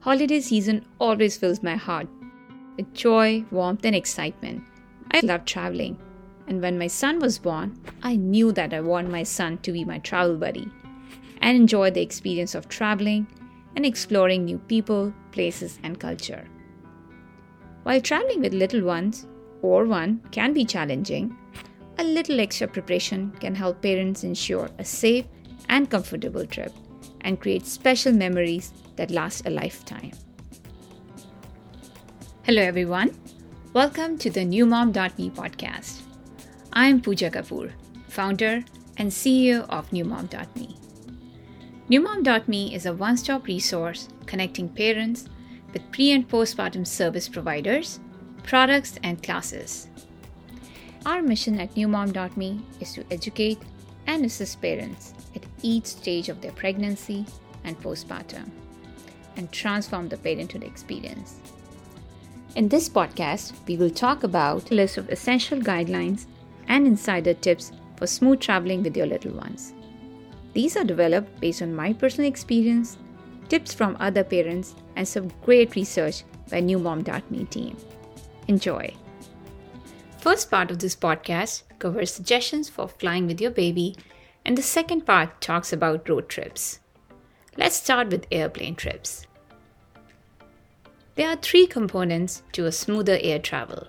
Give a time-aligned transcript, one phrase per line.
[0.00, 2.08] holiday season always fills my heart
[2.76, 4.62] with joy, warmth, and excitement.
[5.12, 5.98] I love traveling,
[6.46, 9.84] and when my son was born, I knew that I want my son to be
[9.84, 10.70] my travel buddy
[11.40, 13.26] and enjoy the experience of traveling
[13.74, 16.46] and exploring new people, places, and culture.
[17.82, 19.26] While traveling with little ones
[19.62, 21.36] or one can be challenging,
[21.98, 25.26] a little extra preparation can help parents ensure a safe
[25.68, 26.72] and comfortable trip
[27.26, 30.12] and create special memories that last a lifetime.
[32.44, 33.10] Hello, everyone.
[33.72, 36.02] Welcome to the NewMom.me podcast.
[36.72, 37.72] I am Pooja Kapoor,
[38.08, 38.64] founder
[38.96, 40.76] and CEO of NewMom.me.
[41.90, 45.28] NewMom.me is a one stop resource connecting parents
[45.72, 47.98] with pre and postpartum service providers,
[48.44, 49.88] products, and classes.
[51.04, 53.58] Our mission at NewMom.me is to educate
[54.06, 57.26] and assist parents at each stage of their pregnancy
[57.64, 58.50] and postpartum
[59.36, 61.36] and transform the parenthood experience.
[62.54, 66.26] In this podcast, we will talk about a list of essential guidelines
[66.68, 69.74] and insider tips for smooth traveling with your little ones.
[70.54, 72.96] These are developed based on my personal experience,
[73.48, 77.76] tips from other parents, and some great research by NewMom.me team.
[78.48, 78.94] Enjoy!
[80.18, 83.96] First part of this podcast covers suggestions for flying with your baby,
[84.46, 86.78] and the second part talks about road trips.
[87.56, 89.26] Let's start with airplane trips.
[91.16, 93.88] There are three components to a smoother air travel.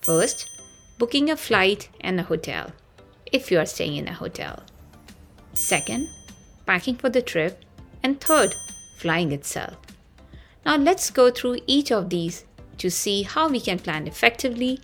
[0.00, 0.48] First,
[0.98, 2.72] booking a flight and a hotel,
[3.30, 4.62] if you are staying in a hotel.
[5.52, 6.08] Second,
[6.64, 7.62] packing for the trip.
[8.02, 8.54] And third,
[8.98, 9.76] flying itself.
[10.66, 12.44] Now let's go through each of these
[12.78, 14.80] to see how we can plan effectively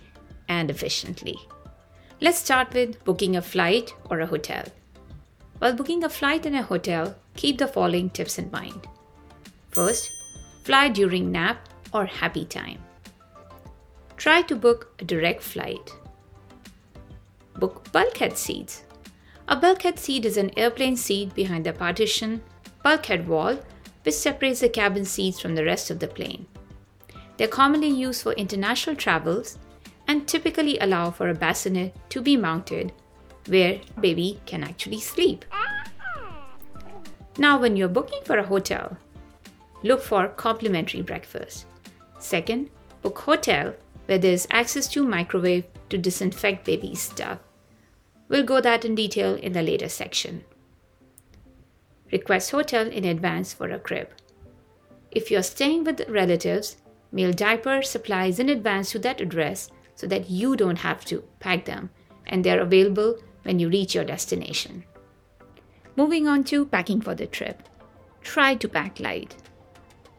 [0.47, 1.37] and efficiently.
[2.19, 4.65] Let's start with booking a flight or a hotel.
[5.61, 8.87] While booking a flight and a hotel, keep the following tips in mind.
[9.69, 10.09] First,
[10.63, 12.79] fly during nap or happy time.
[14.17, 15.93] Try to book a direct flight.
[17.59, 18.85] Book bulkhead seats.
[19.49, 22.41] A bulkhead seat is an airplane seat behind the partition
[22.81, 23.59] bulkhead wall
[24.01, 26.47] which separates the cabin seats from the rest of the plane.
[27.37, 29.59] They're commonly used for international travels
[30.07, 32.93] and typically allow for a bassinet to be mounted
[33.51, 35.43] where baby can actually sleep.
[37.37, 38.97] Now, when you're booking for a hotel,
[39.83, 41.65] look for complimentary breakfast.
[42.17, 42.69] Second,
[43.01, 43.73] book hotel
[44.05, 47.39] where there's access to microwave to disinfect baby's stuff.
[48.29, 50.45] We'll go that in detail in the later section.
[52.09, 54.09] Request hotel in advance for a crib.
[55.11, 56.77] If you're staying with relatives,
[57.11, 61.65] mail diaper supplies in advance to that address so that you don't have to pack
[61.65, 61.89] them
[62.27, 64.83] and they're available when you reach your destination.
[65.95, 67.67] Moving on to packing for the trip.
[68.21, 69.35] Try to pack light.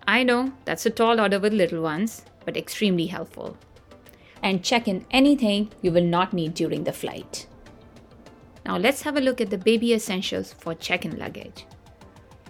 [0.06, 3.56] I know that's a tall order with little ones, but extremely helpful.
[4.42, 7.46] And check in anything you will not need during the flight.
[8.66, 11.66] Now let's have a look at the baby essentials for check in luggage.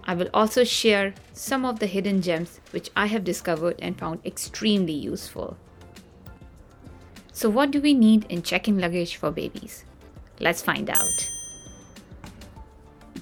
[0.05, 4.21] I will also share some of the hidden gems which I have discovered and found
[4.25, 5.57] extremely useful.
[7.33, 9.85] So, what do we need in check in luggage for babies?
[10.43, 11.31] Let's find out.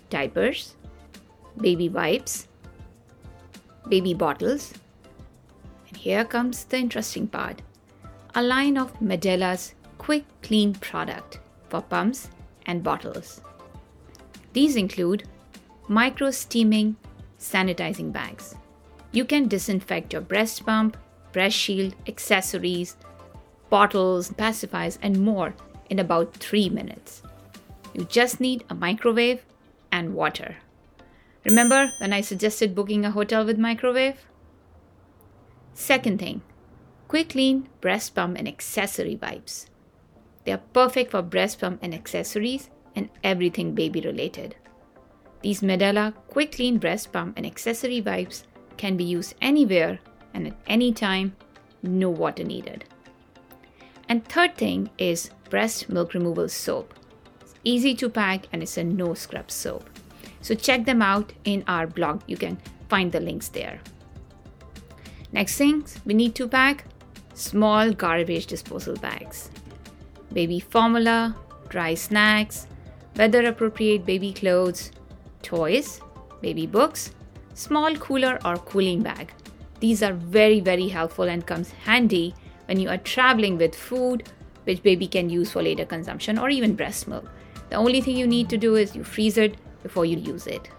[0.09, 0.75] Diapers,
[1.59, 2.49] baby wipes,
[3.89, 4.73] baby bottles,
[5.87, 7.61] and here comes the interesting part
[8.35, 12.29] a line of Medela's quick clean product for pumps
[12.67, 13.41] and bottles.
[14.53, 15.25] These include
[15.89, 16.97] micro steaming
[17.39, 18.55] sanitizing bags.
[19.13, 20.97] You can disinfect your breast pump,
[21.33, 22.97] breast shield, accessories,
[23.69, 25.55] bottles, pacifiers, and more
[25.91, 27.23] in about 3 minutes.
[27.93, 29.45] You just need a microwave
[29.93, 30.57] and water.
[31.45, 34.27] Remember when I suggested booking a hotel with microwave?
[35.75, 36.43] Second thing,
[37.09, 39.67] quick clean breast pump and accessory wipes.
[40.45, 44.57] They are perfect for breast pump and accessories and everything baby related.
[45.43, 48.45] These Medela quick clean breast pump and accessory wipes
[48.77, 49.99] can be used anywhere
[50.35, 51.35] and at any time,
[51.83, 52.85] no water needed.
[54.09, 56.95] And third thing is breast milk removal soap.
[57.43, 59.85] It's easy to pack and it's a no scrub soap.
[60.41, 62.23] So check them out in our blog.
[62.27, 62.59] You can
[62.89, 63.81] find the links there.
[65.33, 66.85] Next things we need to pack
[67.35, 69.51] small garbage disposal bags.
[70.33, 71.37] Baby formula,
[71.69, 72.67] dry snacks,
[73.17, 74.93] weather appropriate baby clothes,
[75.43, 76.01] toys,
[76.41, 77.13] baby books,
[77.55, 79.33] small cooler or cooling bag.
[79.81, 82.35] These are very very helpful and comes handy
[82.67, 84.29] when you are traveling with food
[84.71, 87.29] which baby can use for later consumption or even breast milk.
[87.71, 90.71] The only thing you need to do is you freeze it before you use it.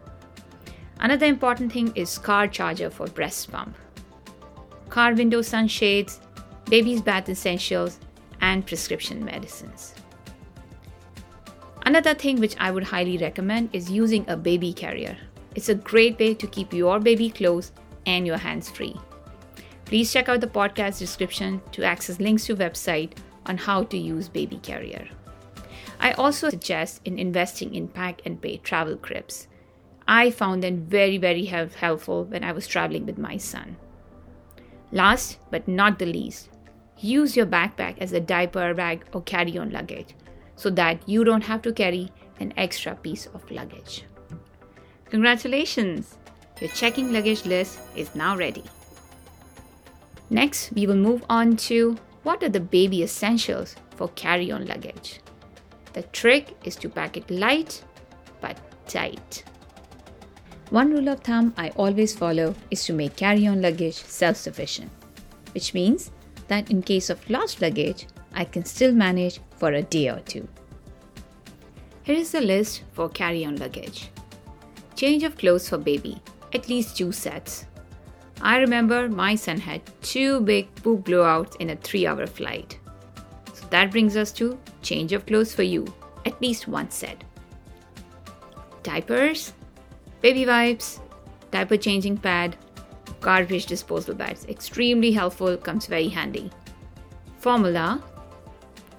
[1.02, 3.76] Another important thing is car charger for breast pump,
[4.90, 6.22] car window sunshades,
[6.70, 8.00] baby's bath essentials,
[8.40, 9.94] and prescription medicines.
[11.86, 15.18] Another thing which I would highly recommend is using a baby carrier.
[15.56, 17.74] It's a great way to keep your baby close
[18.06, 18.96] and your hands free.
[19.84, 24.30] Please check out the podcast description to access links to website on how to use
[24.30, 25.08] baby carrier.
[26.00, 29.48] I also suggest in investing in pack and pay travel cribs.
[30.08, 33.78] I found them very very helpful when I was traveling with my son.
[34.92, 36.50] Last but not the least,
[36.98, 40.16] use your backpack as a diaper bag or carry on luggage
[40.56, 44.04] so that you don't have to carry an extra piece of luggage.
[45.10, 46.18] Congratulations!
[46.60, 48.64] Your checking luggage list is now ready.
[50.30, 55.20] Next, we will move on to what are the baby essentials for carry on luggage.
[55.94, 57.84] The trick is to pack it light
[58.40, 58.58] but
[58.88, 59.44] tight.
[60.70, 64.92] One rule of thumb I always follow is to make carry on luggage self sufficient,
[65.54, 66.12] which means
[66.48, 70.48] that in case of lost luggage, I can still manage for a day or two.
[72.04, 74.10] Here is the list for carry on luggage
[75.02, 76.22] change of clothes for baby,
[76.54, 77.66] at least two sets.
[78.42, 82.78] I remember my son had two big poop blowouts in a three hour flight.
[83.54, 85.86] So that brings us to change of clothes for you,
[86.26, 87.24] at least one set.
[88.84, 89.54] Diapers,
[90.22, 91.00] Baby wipes,
[91.50, 92.56] diaper changing pad,
[93.22, 94.46] garbage disposal bags.
[94.46, 96.52] Extremely helpful, comes very handy.
[97.40, 98.04] Formula,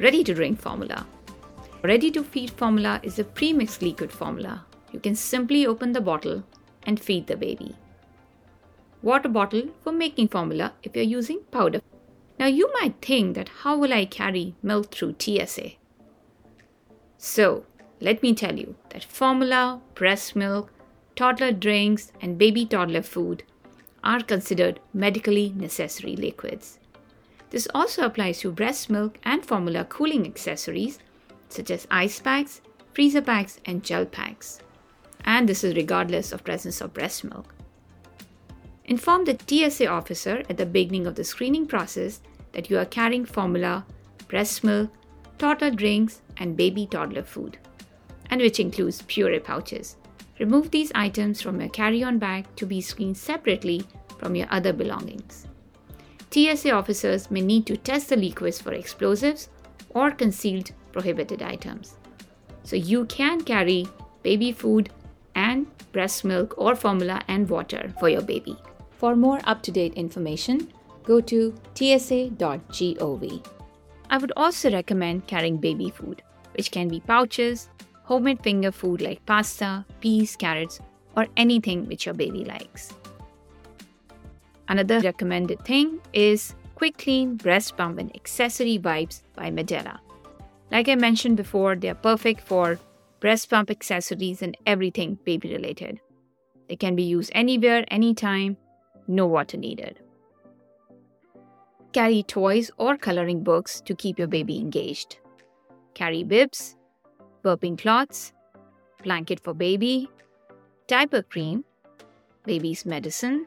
[0.01, 1.07] ready to drink formula.
[1.85, 4.65] Ready to feed formula is a premixed liquid formula.
[4.91, 6.43] You can simply open the bottle
[6.83, 7.77] and feed the baby.
[9.03, 11.81] Water bottle for making formula if you're using powder.
[12.39, 15.73] Now you might think that how will I carry milk through TSA?
[17.19, 17.67] So,
[18.01, 20.73] let me tell you that formula, breast milk,
[21.17, 23.43] toddler drinks, and baby toddler food
[24.05, 26.79] are considered medically necessary liquids.
[27.51, 30.99] This also applies to breast milk and formula cooling accessories
[31.49, 32.61] such as ice packs,
[32.95, 34.59] freezer packs, and gel packs.
[35.25, 37.55] And this is regardless of presence of breast milk.
[38.93, 42.21] Inform the TSA officer at the beginning of the screening process
[42.53, 43.87] that you are carrying formula,
[44.29, 44.91] breast milk,
[45.39, 47.57] toddler drinks, and baby toddler food,
[48.29, 49.97] and which includes puree pouches.
[50.39, 53.83] Remove these items from your carry on bag to be screened separately
[54.19, 55.47] from your other belongings.
[56.31, 59.49] TSA officers may need to test the liquids for explosives
[59.89, 61.95] or concealed prohibited items.
[62.63, 63.89] So you can carry
[64.23, 64.91] baby food
[65.35, 68.59] and breast milk or formula and water for your baby.
[69.03, 70.73] For more up to date information,
[71.03, 73.47] go to tsa.gov.
[74.09, 76.23] I would also recommend carrying baby food,
[76.55, 77.69] which can be pouches,
[78.05, 80.79] homemade finger food like pasta, peas, carrots,
[81.17, 82.95] or anything which your baby likes.
[84.69, 89.99] Another recommended thing is Quick Clean Breast Pump and Accessory Wipes by Medela.
[90.71, 92.79] Like I mentioned before, they are perfect for
[93.19, 96.01] breast pump accessories and everything baby related.
[96.69, 98.57] They can be used anywhere, anytime,
[99.07, 100.01] no water needed.
[101.93, 105.19] Carry toys or coloring books to keep your baby engaged.
[105.95, 106.77] Carry bibs,
[107.45, 108.33] burping cloths,
[109.03, 110.09] blanket for baby,
[110.87, 111.65] diaper cream,
[112.45, 113.47] baby's medicine,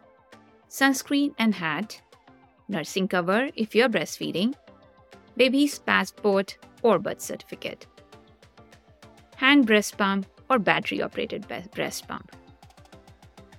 [0.69, 2.01] sunscreen and hat,
[2.67, 4.53] nursing cover if you're breastfeeding,
[5.37, 7.87] baby's passport or birth certificate,
[9.37, 12.35] hand breast pump or battery operated breast pump.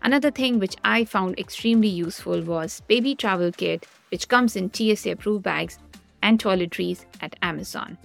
[0.07, 5.11] Another thing which I found extremely useful was baby travel kit which comes in TSA
[5.11, 5.81] approved bags
[6.23, 7.99] and toiletries at Amazon.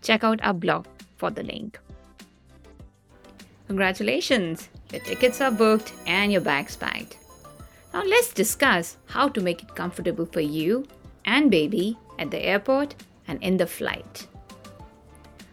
[0.00, 0.86] Check out our blog
[1.18, 1.78] for the link.
[3.66, 4.70] Congratulations!
[4.92, 7.18] Your tickets are booked and your bags packed.
[7.92, 10.86] Now let's discuss how to make it comfortable for you
[11.26, 12.94] and baby at the airport
[13.28, 14.26] and in the flight.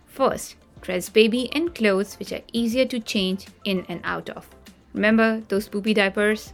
[0.07, 4.47] First, dress baby in clothes which are easier to change in and out of.
[4.93, 6.53] Remember those poopy diapers?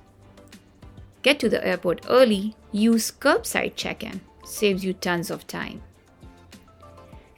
[1.21, 5.81] Get to the airport early, use curbside check in, saves you tons of time.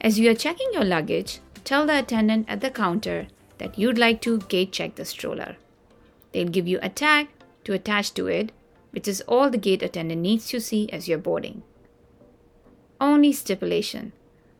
[0.00, 3.28] As you are checking your luggage, tell the attendant at the counter
[3.58, 5.56] that you'd like to gate check the stroller.
[6.32, 7.28] They'll give you a tag
[7.64, 8.52] to attach to it,
[8.90, 11.62] which is all the gate attendant needs to see as you're boarding.
[13.00, 14.12] Only stipulation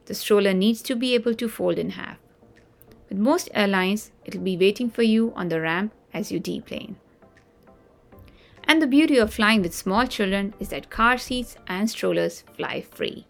[0.06, 2.16] the stroller needs to be able to fold in half.
[3.10, 6.96] With most airlines, it'll be waiting for you on the ramp as you deplane.
[8.64, 12.82] And the beauty of flying with small children is that car seats and strollers fly
[12.82, 13.26] free.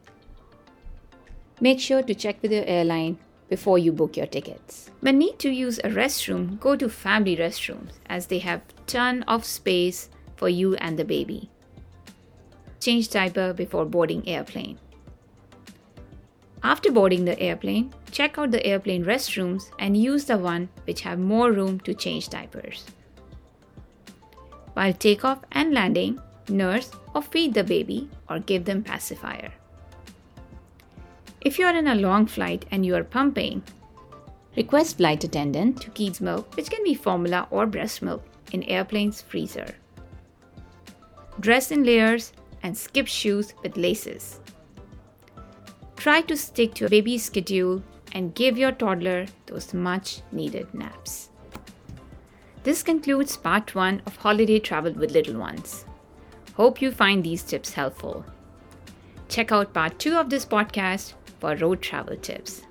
[1.61, 3.18] Make sure to check with your airline
[3.49, 4.90] before you book your tickets.
[5.00, 9.44] When need to use a restroom, go to family restrooms as they have ton of
[9.44, 11.50] space for you and the baby.
[12.80, 14.78] Change diaper before boarding airplane.
[16.62, 21.18] After boarding the airplane, check out the airplane restrooms and use the one which have
[21.18, 22.84] more room to change diapers.
[24.74, 29.52] While takeoff and landing, nurse or feed the baby or give them pacifier.
[31.40, 33.62] If you are in a long flight and you are pumping,
[34.56, 39.22] request flight attendant to keep milk, which can be formula or breast milk, in airplane's
[39.22, 39.74] freezer.
[41.38, 44.40] Dress in layers and skip shoes with laces.
[46.08, 51.28] Try to stick to a baby's schedule and give your toddler those much needed naps.
[52.62, 55.84] This concludes part 1 of holiday travel with little ones.
[56.54, 58.24] Hope you find these tips helpful.
[59.28, 62.62] Check out part 2 of this podcast for road travel tips.